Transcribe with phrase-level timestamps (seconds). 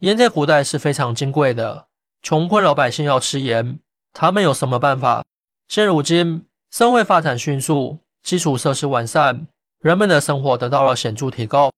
[0.00, 1.86] 盐在古代是非常金贵的，
[2.22, 3.78] 穷困老百姓要吃盐，
[4.14, 5.22] 他们有什么办法？
[5.68, 9.46] 现如今，社会发展迅速，基础设施完善，
[9.80, 11.70] 人们的生活得到了显著提高。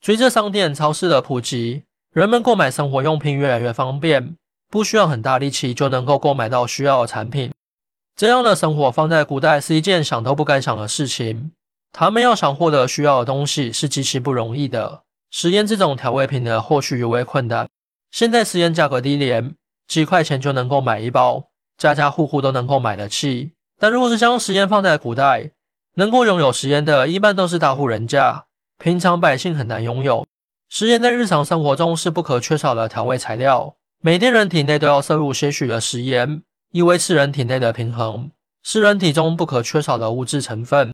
[0.00, 1.82] 随着商店、超市的普及，
[2.14, 4.36] 人们购买生活用品越来越方便，
[4.70, 7.52] 不需要很大力气就能够购买到需要的产品。
[8.16, 11.52] 这样的生活放在古代是一件想都不敢想的事情。
[11.92, 15.02] 他们要想获得需要的东西是极其不容易的。
[15.30, 17.68] 食盐这种调味品的获取尤为困难。
[18.10, 19.54] 现在食盐价格低廉，
[19.86, 23.52] 几块钱就能够买一包，家家户户都能够买得起。
[23.78, 25.50] 但如果是将食盐放在古代，
[25.96, 28.46] 能够拥有食盐的一般都是大户人家，
[28.78, 30.26] 平常百姓很难拥有。
[30.68, 36.42] 食盐在日常生活中是不可缺少的调味材料，每天人体内都要摄入些许的食盐。
[36.72, 38.30] 以维持人体内的平衡，
[38.62, 40.92] 是人体中不可缺少的物质成分。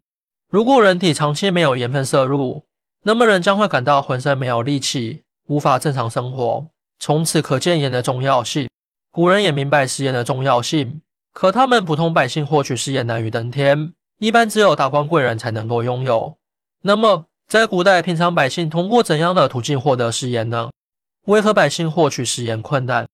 [0.49, 2.67] 如果人体长期没有盐分摄入，
[3.05, 6.67] 那么人将会感到浑身没有力气，无法正常生活。
[7.01, 8.69] 从此可见盐的重要性。
[9.11, 16.37] 古人也明白食盐的重要性，可他们普通百姓获取食盐难于登天，一般只有达官贵人才能够拥有。
[16.83, 20.71] 那么，在古代，平常百姓通过怎样的途径获得食盐呢？
[21.27, 23.07] 为何百姓获取食盐困难？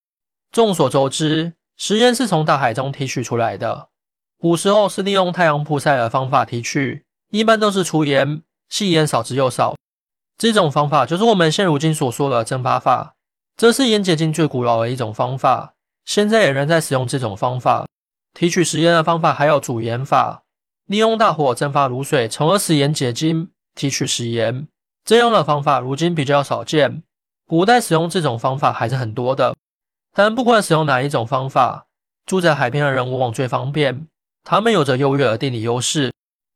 [0.53, 1.55] 众所周知。
[1.77, 3.89] 食盐是从大海中提取出来的，
[4.37, 9.77] 古时候是利用太阳曝晒的方法提取，一般都是粗盐，细盐少之又少。
[10.39, 13.17] 这种方法就是我们现如今所说的蒸发法，
[13.56, 17.89] 这是盐结晶最古老的一种方法，现在也仍在使用这种方法。
[18.34, 20.44] 提取食盐的方法还有煮盐法，
[20.86, 24.69] 利用大火蒸发卤水，从而使盐结晶，提取食盐。
[25.05, 27.03] 这样的方法如今比较少见，
[27.48, 29.56] 古代使用这种方法还是很多的。
[30.14, 31.86] 但不管使用哪一种方法，
[32.25, 34.06] 住在海边的人往往最方便。
[34.44, 36.12] 他们有着优越的地理优势。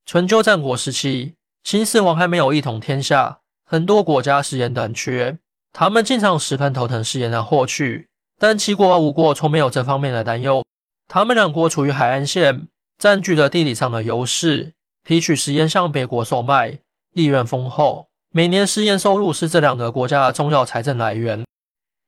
[0.06, 3.40] 春秋战国时期，秦始皇还没有一统天下，
[3.72, 5.38] 很多国家食盐短缺，
[5.72, 8.06] 他们经常十分头疼食盐的获取。
[8.38, 10.62] 但齐国和吴国从没有这方面的担忧。
[11.08, 14.74] 他们两国处于海岸线，占据着地理上的优势，
[15.04, 16.80] 提取食盐向别国售卖，
[17.14, 18.08] 利润丰厚。
[18.30, 21.42] 每年食盐收入是这两个国家的重要财政来源。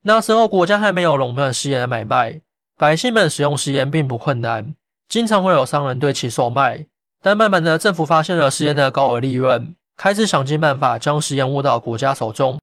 [0.03, 2.43] 那时候国家还没有垄断食盐的买卖，
[2.77, 4.75] 百姓们使用食盐并不困难，
[5.09, 6.85] 经常会有商人对其售卖。
[7.23, 12.59] 但慢慢的，政府发现了食盐的高额利润，开始想尽办法将食盐握到国家手中。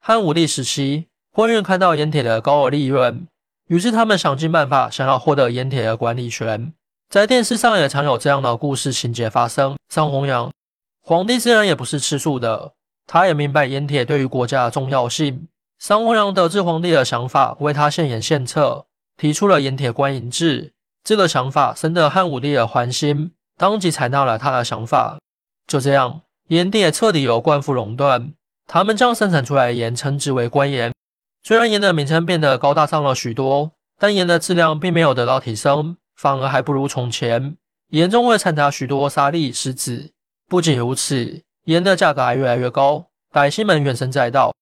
[0.00, 3.26] 汉武帝时期，官员看到盐铁的高额利润，
[3.68, 6.72] 于是他们想尽办法想要获得盐铁的管理权。
[7.08, 9.76] 在电视上也常有这样的故事情节发生。
[9.88, 10.50] 上弘羊，
[11.02, 12.72] 皇帝自然也不是吃素的，
[13.06, 15.48] 他也明白盐铁对于国家的重要性。
[15.78, 20.72] 商弘羊得知皇帝的想法，为他献言献策，提出了盐铁官营制。
[21.04, 25.18] 这个想法深得汉武帝的欢心，当即采纳了他的想法。
[25.66, 28.34] 就这样，盐地也彻底由官府垄断，
[28.66, 30.92] 他们将生产出来的盐称之为官盐。
[31.42, 37.56] 虽然盐的名称变得高大上了许多，但盐的质量并没有得到提升，反而还不如从前。
[37.88, 40.12] 盐中会掺杂许多沙粒、石子。
[40.48, 44.54] 不仅如此，盐的价格还越来越高，百姓们怨声载道。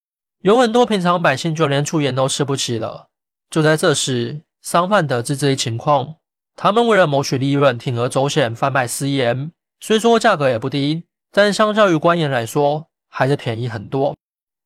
[0.42, 3.08] 有很多平常百姓就连粗盐都吃不起了。
[3.50, 6.16] 就在这时，商贩得知这一情况，
[6.56, 9.52] 他们为了谋取利润，铤而走险贩卖私盐。
[9.80, 14.16] 虽说价格也不低，但相较于官盐来说，还是便宜很多。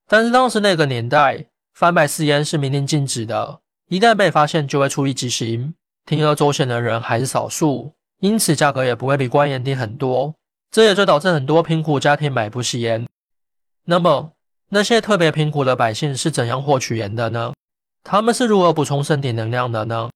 [0.08, 5.74] 但是当时那个年代，贩卖私盐是明令禁止的，一旦被发现就会处以极刑。
[6.06, 10.34] 铤而走险的人还是少数，因此价格也不会比官盐低很多。
[10.70, 13.06] 这也就导致很多贫苦家庭买不起盐。
[13.86, 14.32] 那么，
[14.70, 17.54] 那些特别贫苦的百姓是怎样获取盐的呢？
[18.02, 20.10] 他们是如何补充身体能量的呢？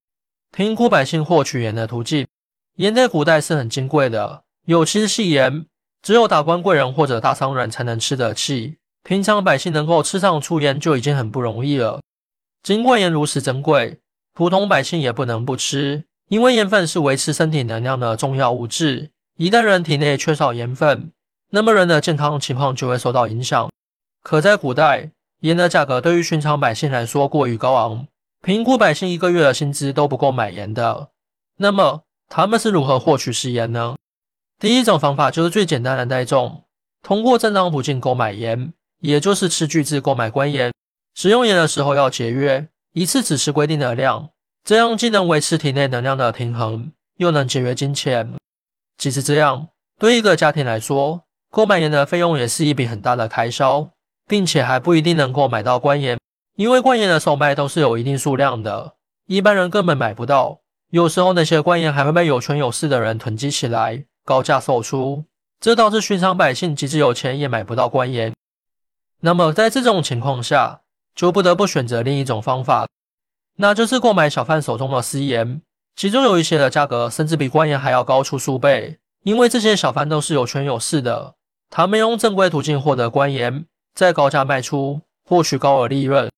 [0.52, 2.26] 贫苦百姓获取盐的途径，
[2.76, 5.64] 盐在古代是很金贵的，尤其是细盐，
[6.08, 12.00] 只有达官贵人或者大商人才能吃得起，平常百姓能够吃上粗盐就已经很不容易了。
[12.62, 14.00] 尽管盐如此珍贵，
[14.32, 19.10] 普通百姓也不能不吃，因为盐分是维持身体能量的重要物质。
[19.36, 21.12] 一旦人体内缺少盐分，
[21.50, 23.70] 那么人的健康情况就会受到影响。
[24.22, 28.06] 可在古代，盐的价格对于寻常百姓来说过于高昂，
[28.42, 31.10] 贫苦百姓一个月的薪资都不够买盐的。
[31.58, 33.97] 那么他们是如何获取食盐呢？
[34.58, 36.64] 第一种方法就是最简单的那种，
[37.02, 40.72] 通过正当途径购买盐，也就是吃巨资购买官盐。
[41.14, 44.30] 使用盐的时候要节约，一次只吃规定的量，
[44.64, 48.34] 这样既能维持体内能量的平衡，又能节约金钱。
[48.96, 49.68] 即使这样，
[49.98, 53.90] 对一个家庭来说，购买盐的费用也是一笔很大的开销。
[54.28, 56.20] 并且还不一定能够买到官盐，
[56.54, 58.92] 因为官盐的售卖都是有一定数量的，
[59.26, 60.60] 一般人根本买不到。
[60.90, 65.24] 有时候那些官盐还会被有权有势的人囤积起来，高价售出，
[65.58, 68.34] 这导致寻常百姓即使有钱也买不到官盐。
[69.20, 70.82] 那么在这种情况下，
[71.14, 72.86] 就不得不选择另一种方法，
[73.56, 75.62] 那就是购买小贩手中的私盐，
[75.96, 81.36] 其中有一些的价格甚至比官盐还要高出数倍，因为这些小贩都是有权有势的，
[81.70, 83.64] 他们用正规途径获得官盐，
[83.94, 86.30] 再高价卖出，获取高额利润。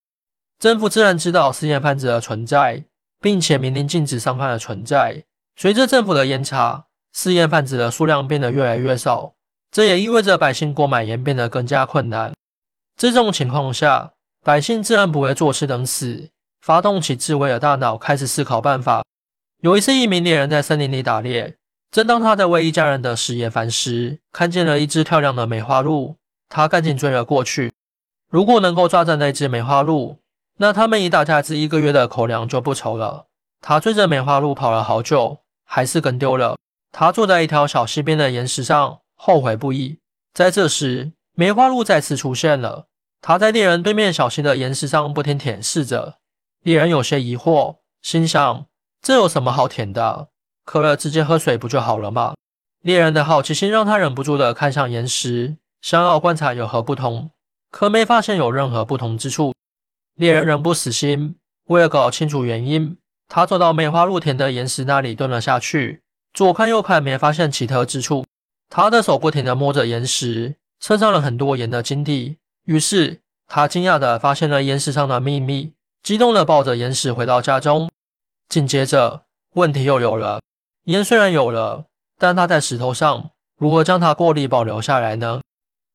[0.61, 2.85] 政府自然知道私盐贩子的存在，
[3.21, 5.25] 并且明令禁止商贩的存在。
[5.57, 9.33] 随着政府的严查，私盐贩子的数量变得越来越少，
[9.71, 12.33] 这也意味着百姓购买盐变得更加困难。
[12.97, 14.13] 这种情况下，
[14.45, 16.31] 百姓自然不会坐吃等死，
[16.61, 19.03] 发动起智慧的大脑，开始思考办法。
[19.63, 21.57] 有一次，一名猎人在森林里打猎，
[21.91, 26.17] 正当他在为一家人的食盐繁时，看见了一只漂亮的梅花鹿，
[26.49, 27.73] 他赶紧追了过去。
[28.31, 30.19] 如果能够抓着那只梅花鹿，
[30.59, 33.27] 那他们一大家子一个月的口粮就不愁了。
[33.61, 36.57] 他追着梅花鹿跑了好久，还是跟丢了。
[36.93, 39.99] 他坐在一条小溪边的岩石上，后悔不已。
[40.35, 42.87] 在这时，梅花鹿再次出现了。
[43.23, 46.17] 他在猎人对面小溪的岩石上不停舔舐着。
[46.63, 48.67] 猎人有些疑惑，心想：
[49.03, 50.29] 这有什么好舔的？
[50.65, 52.35] 渴了直接喝水不就好了吗？
[52.81, 57.31] 猎人的好奇心让他忍不住的看向岩石，想要观察有何不同，
[57.71, 59.53] 可没发现有任何不同之处。
[60.15, 61.37] 猎人仍不死心，
[61.67, 62.97] 为了搞清楚原因，
[63.29, 66.03] 他走到梅花鹿舔的岩石那里蹲了下去。
[66.41, 68.25] 左看右看，没发现奇特之处。
[68.71, 72.39] 他的手不停地摸着岩石，蹭上了很多盐的晶体。
[72.65, 77.91] 于是他惊讶地发现了岩石上的秘密，激动地抱着岩石回到家中。
[78.49, 80.41] 紧接着，问题又有了：
[80.85, 81.85] 盐虽然有了，
[82.17, 85.43] 但它在石头上，如何将它过滤保留下来呢？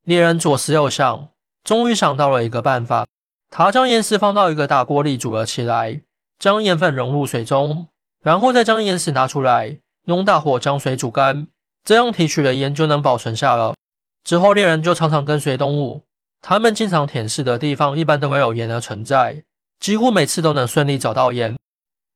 [0.04, 1.30] 猎人左思右想，
[1.64, 3.08] 终于想到了一个办法。
[3.50, 6.04] 他将岩石放到一个大锅里煮了起来，
[6.38, 7.88] 将盐分融入水中，
[8.22, 9.80] 然后再将岩石拿出来。
[10.06, 11.48] 用大火将水煮干，
[11.84, 13.76] 这样提取的盐就能保存下了。
[14.24, 16.04] 之后猎人就常常跟随动物，
[16.42, 19.44] 他们经常舔舐的地方一般都会有盐的存在，
[19.80, 21.56] 几乎每次都能顺利找到盐。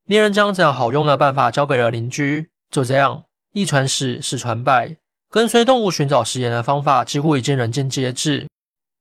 [0.06, 4.96] 猎人将这样好用的办法交给了邻居，就这样一传十，十传百，
[5.28, 8.48] 跟随动物寻找食盐的方法几乎已经人尽皆知。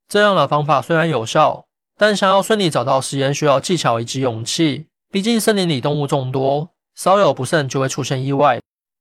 [0.08, 1.66] 这样的方法虽然有效，
[1.98, 8.60] 但想要顺利找到食盐需要技巧以及勇气，毕竟森林里动物众多，稍有不慎就会出现意外。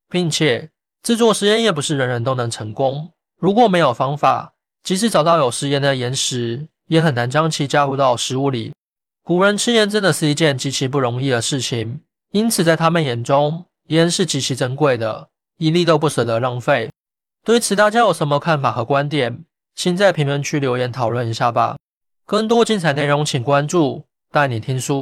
[0.09, 0.71] 并且
[1.03, 3.13] 制作食盐也不是人人都能成功。
[3.41, 8.73] 如果没有方法，即使找到有食盐的岩石，也很难将其加入到食物里。
[9.23, 12.01] 古人吃盐真的是一件极其不容易的事情，
[12.33, 15.29] 因此在他们眼中，盐是极其珍贵的，
[15.59, 16.91] 一粒都不舍得浪费。
[17.45, 19.45] 对此，大家有什么看法和观点？
[19.75, 21.77] 请在评论区留言讨论一下吧。
[22.27, 24.97] 更多精彩内容，请关注带你听书。